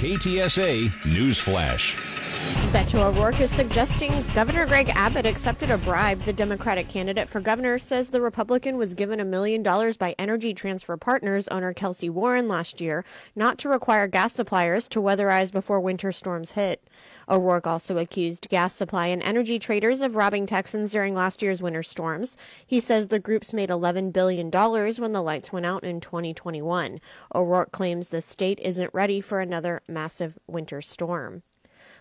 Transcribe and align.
KTSA 0.00 0.88
News 1.12 1.38
Flash. 1.38 2.19
Beto 2.72 3.04
O'Rourke 3.04 3.40
is 3.40 3.50
suggesting 3.50 4.24
Governor 4.32 4.64
Greg 4.64 4.90
Abbott 4.90 5.26
accepted 5.26 5.72
a 5.72 5.78
bribe. 5.78 6.20
The 6.20 6.32
Democratic 6.32 6.88
candidate 6.88 7.28
for 7.28 7.40
governor 7.40 7.78
says 7.78 8.10
the 8.10 8.20
Republican 8.20 8.76
was 8.76 8.94
given 8.94 9.18
a 9.18 9.24
million 9.24 9.64
dollars 9.64 9.96
by 9.96 10.14
Energy 10.20 10.54
Transfer 10.54 10.96
Partners 10.96 11.48
owner 11.48 11.74
Kelcy 11.74 12.08
Warren 12.08 12.46
last 12.46 12.80
year 12.80 13.04
not 13.34 13.58
to 13.58 13.68
require 13.68 14.06
gas 14.06 14.34
suppliers 14.34 14.88
to 14.90 15.02
weatherize 15.02 15.50
before 15.50 15.80
winter 15.80 16.12
storms 16.12 16.52
hit. 16.52 16.88
O'Rourke 17.28 17.66
also 17.66 17.98
accused 17.98 18.48
gas 18.48 18.72
supply 18.72 19.08
and 19.08 19.22
energy 19.24 19.58
traders 19.58 20.00
of 20.00 20.14
robbing 20.14 20.46
Texans 20.46 20.92
during 20.92 21.12
last 21.12 21.42
year's 21.42 21.60
winter 21.60 21.82
storms. 21.82 22.36
He 22.64 22.78
says 22.78 23.08
the 23.08 23.18
groups 23.18 23.52
made 23.52 23.68
$11 23.68 24.12
billion 24.12 24.48
when 24.48 25.12
the 25.12 25.22
lights 25.22 25.52
went 25.52 25.66
out 25.66 25.82
in 25.82 26.00
2021. 26.00 27.00
O'Rourke 27.34 27.72
claims 27.72 28.10
the 28.10 28.20
state 28.20 28.60
isn't 28.62 28.94
ready 28.94 29.20
for 29.20 29.40
another 29.40 29.82
massive 29.88 30.38
winter 30.46 30.80
storm. 30.80 31.42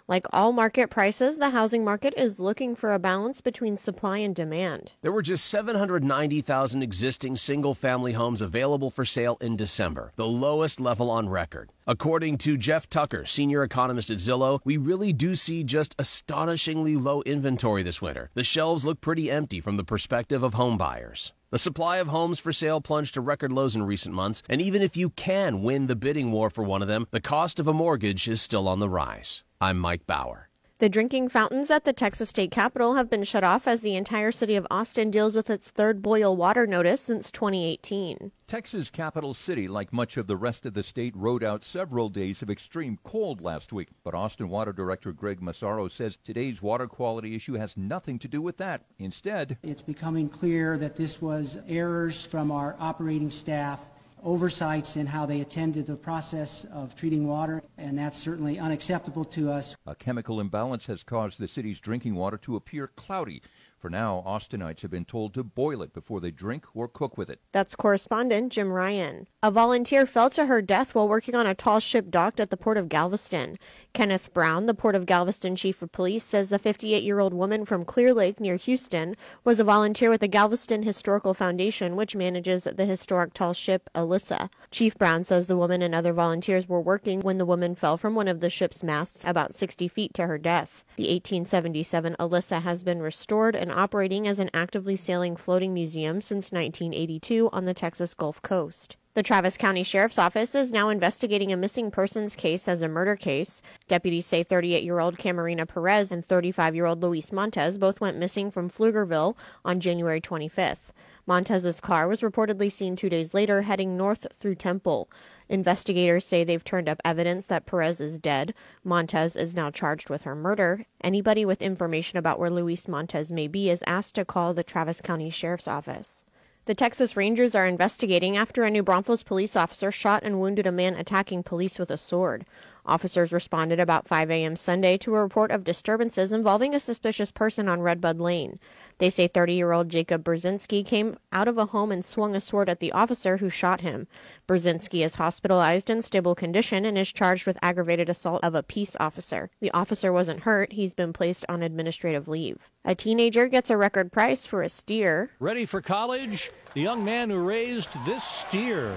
Like 0.09 0.25
all 0.33 0.51
market 0.53 0.89
prices, 0.89 1.38
the 1.38 1.52
housing 1.52 1.83
market 1.83 2.15
is 2.17 2.39
looking 2.39 2.75
for 2.75 2.91
a 2.91 2.97
balance 2.97 3.41
between 3.41 3.77
supply 3.77 4.17
and 4.17 4.35
demand. 4.35 4.93
There 5.03 5.11
were 5.11 5.21
just 5.21 5.45
790,000 5.45 6.81
existing 6.81 7.38
single 7.38 7.75
family 7.75 8.13
homes 8.13 8.41
available 8.41 8.89
for 8.89 9.05
sale 9.05 9.38
in 9.39 9.55
December, 9.55 10.11
the 10.16 10.27
lowest 10.27 10.79
level 10.79 11.11
on 11.11 11.29
record. 11.29 11.69
According 11.89 12.37
to 12.45 12.55
Jeff 12.55 12.87
Tucker, 12.87 13.25
senior 13.25 13.63
economist 13.63 14.11
at 14.11 14.17
Zillow, 14.19 14.59
we 14.63 14.77
really 14.77 15.11
do 15.11 15.33
see 15.33 15.63
just 15.63 15.95
astonishingly 15.97 16.95
low 16.95 17.23
inventory 17.23 17.81
this 17.81 17.99
winter. 17.99 18.29
The 18.35 18.43
shelves 18.43 18.85
look 18.85 19.01
pretty 19.01 19.31
empty 19.31 19.59
from 19.59 19.75
the 19.75 19.83
perspective 19.83 20.43
of 20.43 20.53
home 20.53 20.77
buyers. 20.77 21.33
The 21.49 21.57
supply 21.57 21.97
of 21.97 22.09
homes 22.09 22.37
for 22.37 22.53
sale 22.53 22.79
plunged 22.79 23.15
to 23.15 23.21
record 23.21 23.51
lows 23.51 23.75
in 23.75 23.81
recent 23.81 24.13
months, 24.13 24.43
and 24.47 24.61
even 24.61 24.83
if 24.83 24.95
you 24.95 25.09
can 25.09 25.63
win 25.63 25.87
the 25.87 25.95
bidding 25.95 26.31
war 26.31 26.51
for 26.51 26.63
one 26.63 26.83
of 26.83 26.87
them, 26.87 27.07
the 27.09 27.19
cost 27.19 27.59
of 27.59 27.67
a 27.67 27.73
mortgage 27.73 28.27
is 28.27 28.39
still 28.39 28.67
on 28.67 28.77
the 28.77 28.87
rise. 28.87 29.43
I'm 29.59 29.79
Mike 29.79 30.05
Bauer. 30.05 30.48
The 30.80 30.88
drinking 30.88 31.27
fountains 31.27 31.69
at 31.69 31.83
the 31.83 31.91
Texas 31.91 32.30
State 32.30 32.52
Capitol 32.52 32.95
have 32.95 33.09
been 33.09 33.25
shut 33.25 33.44
off 33.44 33.67
as 33.67 33.81
the 33.81 33.95
entire 33.95 34.31
city 34.31 34.55
of 34.55 34.66
Austin 34.72 35.11
deals 35.11 35.35
with 35.35 35.49
its 35.49 35.72
third 35.72 36.02
boil 36.02 36.38
water 36.38 36.66
notice 36.66 37.02
since 37.02 37.31
2018. 37.31 38.31
Texas 38.47 38.89
capital 38.89 39.33
city, 39.33 39.67
like 39.67 39.91
much 39.91 40.16
of 40.16 40.25
the 40.25 40.38
rest 40.38 40.66
of 40.66 40.73
the 40.73 40.81
state, 40.81 41.13
rode 41.17 41.44
out 41.44 41.66
several 41.66 42.07
days 42.07 42.41
of 42.41 42.50
extreme 42.50 42.97
cold 43.03 43.41
last 43.41 43.73
week. 43.73 43.89
But 44.05 44.16
Austin 44.16 44.47
Water 44.47 44.72
Director 44.72 45.11
Greg 45.11 45.41
Meszaros 45.41 45.91
says 45.91 46.17
today's 46.23 46.61
water 46.61 46.88
quality 46.88 47.35
issue 47.35 47.55
has 47.55 47.75
nothing 47.75 48.17
to 48.19 48.30
do 48.30 48.41
with 48.41 48.55
that. 48.55 48.85
Instead, 49.00 49.57
it's 49.61 49.81
becoming 49.81 50.30
clear 50.30 50.77
that 50.77 50.95
this 50.95 51.22
was 51.22 51.57
errors 51.67 52.25
from 52.25 52.52
our 52.53 52.77
operating 52.80 53.31
staff 53.31 53.81
oversights 54.23 54.95
in 54.95 55.08
how 55.08 55.25
they 55.25 55.42
attended 55.42 55.86
the 55.88 55.95
process 55.95 56.66
of 56.72 56.95
treating 56.95 57.28
water, 57.28 57.64
and 57.78 57.98
that's 57.98 58.17
certainly 58.17 58.59
unacceptable 58.59 59.25
to 59.25 59.52
us. 59.52 59.75
A 59.86 59.95
chemical 59.95 60.39
imbalance 60.39 60.86
has 60.88 61.03
caused 61.03 61.39
the 61.39 61.48
city's 61.48 61.80
drinking 61.80 62.16
water 62.16 62.38
to 62.38 62.56
appear 62.56 62.88
cloudy. 62.88 63.42
For 63.80 63.89
now, 63.89 64.22
Austinites 64.27 64.81
have 64.81 64.91
been 64.91 65.06
told 65.06 65.34
to 65.34 65.44
boil 65.44 65.81
it 65.81 65.94
before 65.94 66.19
they 66.19 66.31
drink 66.31 66.66
or 66.73 66.90
cook 66.90 67.17
with 67.17 67.29
it. 67.29 67.40
That's 67.53 67.75
correspondent 67.75 68.51
Jim 68.51 68.73
Ryan. 68.73 69.28
A 69.41 69.51
volunteer 69.51 70.06
fell 70.06 70.29
to 70.31 70.47
her 70.47 70.62
death 70.62 70.94
while 70.94 71.07
working 71.07 71.34
on 71.34 71.47
a 71.47 71.56
tall 71.56 71.79
ship 71.79 72.09
docked 72.09 72.41
at 72.41 72.50
the 72.50 72.57
port 72.57 72.75
of 72.75 72.90
Galveston. 72.90 73.57
Kenneth 73.94 74.34
Brown, 74.34 74.66
the 74.66 74.73
Port 74.73 74.95
of 74.95 75.06
Galveston 75.06 75.56
chief 75.56 75.81
of 75.81 75.94
police, 75.94 76.25
says 76.25 76.50
the 76.50 76.59
58 76.59 77.03
year 77.03 77.19
old 77.19 77.34
woman 77.34 77.63
from 77.63 77.85
Clear 77.85 78.13
Lake 78.13 78.41
near 78.41 78.57
Houston 78.57 79.16
was 79.45 79.62
a 79.62 79.63
volunteer 79.63 80.09
with 80.09 80.19
the 80.19 80.28
Galveston 80.28 80.84
Historical 80.84 81.34
Foundation, 81.34 81.96
which 81.96 82.17
manages 82.17 82.66
the 82.66 82.85
historic 82.85 83.34
tall 83.34 83.53
ship 83.53 83.90
Elissa. 83.96 84.50
Chief 84.72 84.97
Brown 84.97 85.23
says 85.23 85.47
the 85.47 85.57
woman 85.57 85.81
and 85.81 85.96
other 85.96 86.11
volunteers 86.11 86.67
were 86.67 86.81
working 86.81 87.22
when 87.22 87.38
the 87.38 87.46
woman 87.46 87.75
fell 87.75 87.97
from 87.97 88.13
one 88.13 88.28
of 88.28 88.41
the 88.41 88.50
ship's 88.50 88.84
masts 88.84 89.23
about 89.25 89.56
60 89.56 89.88
feet 89.88 90.13
to 90.16 90.28
her 90.28 90.38
death. 90.38 90.84
The 90.97 91.03
1877 91.03 92.17
Elissa 92.19 92.59
has 92.59 92.84
been 92.84 93.01
restored 93.01 93.56
and 93.56 93.69
operating 93.72 94.28
as 94.28 94.40
an 94.40 94.50
actively 94.53 94.96
sailing 94.96 95.35
floating 95.35 95.74
museum 95.74 96.22
since 96.22 96.52
1982 96.52 97.50
on 97.52 97.66
the 97.66 97.74
Texas 97.74 98.13
Gulf 98.13 98.41
Coast. 98.41 98.97
The 99.16 99.24
Travis 99.24 99.57
County 99.57 99.84
Sheriff's 99.84 100.18
Office 100.18 100.56
is 100.56 100.72
now 100.72 100.90
investigating 100.90 101.52
a 101.52 101.57
missing 101.57 101.91
persons 101.91 102.35
case 102.35 102.68
as 102.68 102.81
a 102.81 102.88
murder 102.88 103.16
case. 103.16 103.62
Deputies 103.88 104.25
say 104.25 104.44
38 104.44 104.84
year 104.84 105.00
old 105.00 105.18
Camarina 105.18 105.66
Perez 105.66 106.12
and 106.12 106.25
35 106.25 106.75
year 106.75 106.85
old 106.85 107.02
Luis 107.03 107.31
Montez 107.31 107.78
both 107.78 108.00
went 108.00 108.18
missing 108.18 108.52
from 108.52 108.69
Pflugerville 108.69 109.35
on 109.66 109.79
January 109.79 110.22
25th. 110.22 110.94
Montez's 111.25 111.79
car 111.79 112.08
was 112.08 112.22
reportedly 112.22 112.72
seen 112.72 112.96
two 112.96 113.09
days 113.09 113.34
later 113.34 113.63
heading 113.63 113.97
north 113.97 114.25
through 114.34 114.56
Temple. 114.56 115.09
Investigators 115.49 116.25
say 116.25 116.43
they've 116.43 116.63
turned 116.63 116.87
up 116.87 117.01
evidence 117.03 117.47
that 117.47 117.65
Perez 117.65 117.99
is 117.99 118.19
dead. 118.19 118.53
Montez 118.83 119.35
is 119.35 119.55
now 119.55 119.71
charged 119.71 120.09
with 120.09 120.21
her 120.21 120.35
murder. 120.35 120.85
Anybody 121.01 121.43
with 121.43 121.61
information 121.61 122.19
about 122.19 122.39
where 122.39 122.51
Luis 122.51 122.87
Montez 122.87 123.31
may 123.31 123.47
be 123.47 123.69
is 123.69 123.83
asked 123.87 124.13
to 124.15 124.25
call 124.25 124.53
the 124.53 124.63
Travis 124.63 125.01
County 125.01 125.31
Sheriff's 125.31 125.67
Office. 125.67 126.23
The 126.65 126.75
Texas 126.75 127.17
Rangers 127.17 127.55
are 127.55 127.65
investigating 127.65 128.37
after 128.37 128.63
a 128.63 128.69
New 128.69 128.83
Braunfels 128.83 129.23
police 129.23 129.55
officer 129.55 129.91
shot 129.91 130.21
and 130.21 130.39
wounded 130.39 130.67
a 130.67 130.71
man 130.71 130.93
attacking 130.93 131.41
police 131.41 131.79
with 131.79 131.89
a 131.89 131.97
sword. 131.97 132.45
Officers 132.89 133.31
responded 133.31 133.79
about 133.79 134.07
5 134.07 134.31
a.m. 134.31 134.55
Sunday 134.55 134.97
to 134.97 135.16
a 135.16 135.22
report 135.22 135.51
of 135.51 135.63
disturbances 135.63 136.31
involving 136.31 136.73
a 136.73 136.79
suspicious 136.79 137.29
person 137.29 137.69
on 137.69 137.81
Redbud 137.81 138.19
Lane. 138.19 138.57
They 138.97 139.11
say 139.11 139.27
30 139.27 139.53
year 139.53 139.72
old 139.72 139.89
Jacob 139.89 140.23
Brzezinski 140.23 140.83
came 140.83 141.17
out 141.31 141.47
of 141.47 141.59
a 141.59 141.67
home 141.67 141.91
and 141.91 142.03
swung 142.03 142.35
a 142.35 142.41
sword 142.41 142.67
at 142.67 142.79
the 142.79 142.91
officer 142.91 143.38
who 143.38 143.49
shot 143.49 143.81
him. 143.81 144.07
Brzezinski 144.47 145.05
is 145.05 145.16
hospitalized 145.16 145.89
in 145.91 146.01
stable 146.01 146.33
condition 146.33 146.83
and 146.83 146.97
is 146.97 147.13
charged 147.13 147.45
with 147.45 147.59
aggravated 147.61 148.09
assault 148.09 148.44
of 148.44 148.55
a 148.55 148.63
peace 148.63 148.97
officer. 148.99 149.51
The 149.61 149.72
officer 149.72 150.11
wasn't 150.11 150.41
hurt, 150.41 150.73
he's 150.73 150.95
been 150.95 151.13
placed 151.13 151.45
on 151.47 151.61
administrative 151.61 152.28
leave. 152.28 152.69
A 152.83 152.95
teenager 152.95 153.47
gets 153.47 153.69
a 153.69 153.78
record 153.78 154.11
price 154.11 154.47
for 154.47 154.63
a 154.63 154.69
steer. 154.69 155.29
Ready 155.39 155.66
for 155.66 155.79
college? 155.79 156.49
The 156.75 156.81
young 156.81 157.03
man 157.03 157.31
who 157.31 157.40
raised 157.40 157.90
this 158.06 158.24
steer. 158.24 158.96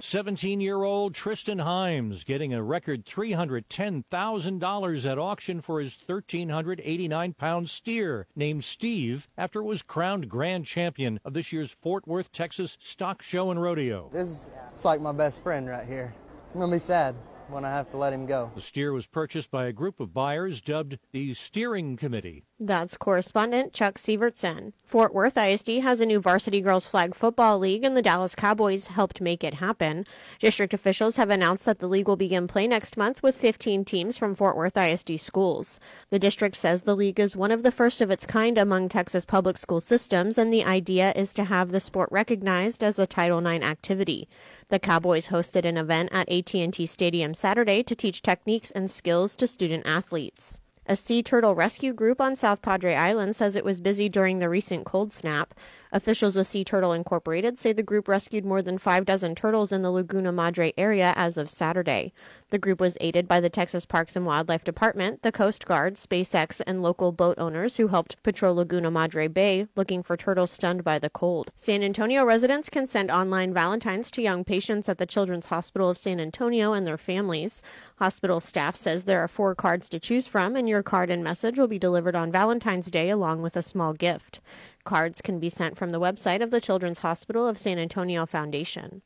17 0.00 0.62
year 0.62 0.84
old 0.84 1.14
Tristan 1.14 1.58
Himes 1.58 2.24
getting 2.24 2.54
a 2.54 2.62
record 2.62 3.04
$310,000 3.04 5.10
at 5.10 5.18
auction 5.18 5.60
for 5.60 5.80
his 5.80 5.98
1,389 6.06 7.34
pound 7.34 7.68
steer 7.68 8.26
named 8.34 8.64
Steve 8.64 9.28
after 9.36 9.60
it 9.60 9.64
was 9.64 9.82
crowned 9.82 10.30
grand 10.30 10.64
champion 10.64 11.20
of 11.26 11.34
this 11.34 11.52
year's 11.52 11.70
Fort 11.70 12.08
Worth, 12.08 12.32
Texas 12.32 12.78
Stock 12.80 13.20
Show 13.20 13.50
and 13.50 13.60
Rodeo. 13.60 14.08
This 14.10 14.36
is 14.74 14.84
like 14.84 15.02
my 15.02 15.12
best 15.12 15.42
friend 15.42 15.68
right 15.68 15.86
here. 15.86 16.14
I'm 16.54 16.60
going 16.60 16.70
to 16.70 16.76
be 16.76 16.80
sad 16.80 17.14
when 17.48 17.66
I 17.66 17.70
have 17.70 17.90
to 17.90 17.98
let 17.98 18.14
him 18.14 18.24
go. 18.24 18.50
The 18.54 18.62
steer 18.62 18.94
was 18.94 19.06
purchased 19.06 19.50
by 19.50 19.66
a 19.66 19.72
group 19.72 20.00
of 20.00 20.14
buyers 20.14 20.62
dubbed 20.62 20.96
the 21.12 21.34
Steering 21.34 21.98
Committee. 21.98 22.44
That's 22.60 22.96
correspondent 22.96 23.72
Chuck 23.72 23.98
Sivertsen. 23.98 24.72
Fort 24.84 25.14
Worth 25.14 25.38
ISD 25.38 25.80
has 25.82 26.00
a 26.00 26.06
new 26.06 26.18
varsity 26.18 26.60
girls 26.60 26.88
flag 26.88 27.14
football 27.14 27.60
league, 27.60 27.84
and 27.84 27.96
the 27.96 28.02
Dallas 28.02 28.34
Cowboys 28.34 28.88
helped 28.88 29.20
make 29.20 29.44
it 29.44 29.54
happen. 29.54 30.04
District 30.40 30.74
officials 30.74 31.14
have 31.18 31.30
announced 31.30 31.66
that 31.66 31.78
the 31.78 31.86
league 31.86 32.08
will 32.08 32.16
begin 32.16 32.48
play 32.48 32.66
next 32.66 32.96
month 32.96 33.22
with 33.22 33.36
15 33.36 33.84
teams 33.84 34.18
from 34.18 34.34
Fort 34.34 34.56
Worth 34.56 34.76
ISD 34.76 35.20
schools. 35.20 35.78
The 36.10 36.18
district 36.18 36.56
says 36.56 36.82
the 36.82 36.96
league 36.96 37.20
is 37.20 37.36
one 37.36 37.52
of 37.52 37.62
the 37.62 37.70
first 37.70 38.00
of 38.00 38.10
its 38.10 38.26
kind 38.26 38.58
among 38.58 38.88
Texas 38.88 39.24
public 39.24 39.56
school 39.56 39.80
systems, 39.80 40.36
and 40.36 40.52
the 40.52 40.64
idea 40.64 41.12
is 41.14 41.32
to 41.34 41.44
have 41.44 41.70
the 41.70 41.78
sport 41.78 42.08
recognized 42.10 42.82
as 42.82 42.98
a 42.98 43.06
Title 43.06 43.46
IX 43.46 43.64
activity. 43.64 44.28
The 44.68 44.80
Cowboys 44.80 45.28
hosted 45.28 45.64
an 45.64 45.76
event 45.76 46.08
at 46.10 46.28
AT&T 46.28 46.86
Stadium 46.86 47.34
Saturday 47.34 47.84
to 47.84 47.94
teach 47.94 48.20
techniques 48.20 48.72
and 48.72 48.90
skills 48.90 49.36
to 49.36 49.46
student 49.46 49.86
athletes. 49.86 50.60
A 50.90 50.96
sea 50.96 51.22
turtle 51.22 51.54
rescue 51.54 51.92
group 51.92 52.18
on 52.18 52.34
South 52.34 52.62
Padre 52.62 52.94
Island 52.94 53.36
says 53.36 53.56
it 53.56 53.64
was 53.64 53.78
busy 53.78 54.08
during 54.08 54.38
the 54.38 54.48
recent 54.48 54.86
cold 54.86 55.12
snap. 55.12 55.52
Officials 55.90 56.36
with 56.36 56.48
Sea 56.48 56.64
Turtle 56.64 56.92
Incorporated 56.92 57.58
say 57.58 57.72
the 57.72 57.82
group 57.82 58.08
rescued 58.08 58.44
more 58.44 58.60
than 58.60 58.76
five 58.76 59.06
dozen 59.06 59.34
turtles 59.34 59.72
in 59.72 59.80
the 59.80 59.90
Laguna 59.90 60.30
Madre 60.30 60.74
area 60.76 61.14
as 61.16 61.38
of 61.38 61.48
Saturday. 61.48 62.12
The 62.50 62.58
group 62.58 62.80
was 62.80 62.98
aided 63.00 63.26
by 63.26 63.40
the 63.40 63.48
Texas 63.50 63.86
Parks 63.86 64.14
and 64.14 64.26
Wildlife 64.26 64.64
Department, 64.64 65.22
the 65.22 65.32
Coast 65.32 65.66
Guard, 65.66 65.94
SpaceX, 65.94 66.60
and 66.66 66.82
local 66.82 67.12
boat 67.12 67.38
owners 67.38 67.76
who 67.76 67.88
helped 67.88 68.22
patrol 68.22 68.56
Laguna 68.56 68.90
Madre 68.90 69.28
Bay 69.28 69.66
looking 69.76 70.02
for 70.02 70.16
turtles 70.16 70.50
stunned 70.50 70.84
by 70.84 70.98
the 70.98 71.10
cold. 71.10 71.50
San 71.56 71.82
Antonio 71.82 72.24
residents 72.24 72.68
can 72.68 72.86
send 72.86 73.10
online 73.10 73.54
Valentines 73.54 74.10
to 74.10 74.22
young 74.22 74.44
patients 74.44 74.88
at 74.88 74.98
the 74.98 75.06
Children's 75.06 75.46
Hospital 75.46 75.88
of 75.88 75.98
San 75.98 76.20
Antonio 76.20 76.74
and 76.74 76.86
their 76.86 76.98
families. 76.98 77.62
Hospital 77.96 78.40
staff 78.40 78.76
says 78.76 79.04
there 79.04 79.22
are 79.22 79.28
four 79.28 79.54
cards 79.54 79.88
to 79.88 80.00
choose 80.00 80.26
from, 80.26 80.54
and 80.54 80.68
your 80.68 80.82
card 80.82 81.10
and 81.10 81.24
message 81.24 81.58
will 81.58 81.68
be 81.68 81.78
delivered 81.78 82.14
on 82.14 82.32
Valentine's 82.32 82.90
Day 82.90 83.08
along 83.08 83.40
with 83.40 83.56
a 83.56 83.62
small 83.62 83.94
gift. 83.94 84.40
Cards 84.88 85.20
can 85.20 85.38
be 85.38 85.50
sent 85.50 85.76
from 85.76 85.90
the 85.90 86.00
website 86.00 86.42
of 86.42 86.50
the 86.50 86.62
Children's 86.62 87.00
Hospital 87.00 87.46
of 87.46 87.58
San 87.58 87.78
Antonio 87.78 88.24
Foundation. 88.24 89.02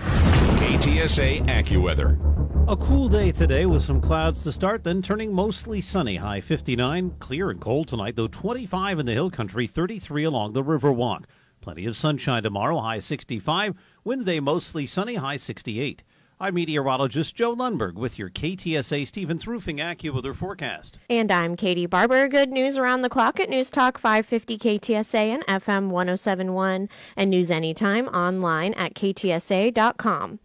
KTSA 0.00 1.46
AccuWeather. 1.46 2.18
A 2.68 2.76
cool 2.76 3.08
day 3.08 3.30
today 3.30 3.64
with 3.64 3.84
some 3.84 4.00
clouds 4.00 4.42
to 4.42 4.50
start, 4.50 4.82
then 4.82 5.00
turning 5.00 5.32
mostly 5.32 5.80
sunny. 5.80 6.16
High 6.16 6.40
59, 6.40 7.10
clear 7.20 7.50
and 7.50 7.60
cold 7.60 7.86
tonight, 7.86 8.16
though 8.16 8.26
25 8.26 8.98
in 8.98 9.06
the 9.06 9.12
hill 9.12 9.30
country, 9.30 9.68
33 9.68 10.24
along 10.24 10.54
the 10.54 10.64
Riverwalk. 10.64 11.26
Plenty 11.60 11.86
of 11.86 11.96
sunshine 11.96 12.42
tomorrow, 12.42 12.80
high 12.80 12.98
65. 12.98 13.76
Wednesday, 14.02 14.40
mostly 14.40 14.86
sunny, 14.86 15.14
high 15.14 15.36
68. 15.36 16.02
I'm 16.42 16.54
meteorologist 16.54 17.36
Joe 17.36 17.54
Lundberg 17.54 17.94
with 17.94 18.18
your 18.18 18.28
KTSA 18.28 19.06
Stevens 19.06 19.46
Roofing 19.46 19.76
AccuWeather 19.76 20.34
forecast. 20.34 20.98
And 21.08 21.30
I'm 21.30 21.54
Katie 21.54 21.86
Barber. 21.86 22.26
Good 22.26 22.50
news 22.50 22.76
around 22.76 23.02
the 23.02 23.08
clock 23.08 23.38
at 23.38 23.48
News 23.48 23.70
Talk 23.70 23.96
550 23.96 24.58
KTSA 24.58 25.14
and 25.14 25.46
FM 25.46 25.90
1071 25.90 26.88
and 27.16 27.30
news 27.30 27.48
anytime 27.48 28.08
online 28.08 28.74
at 28.74 28.94
ktsa.com. 28.94 30.40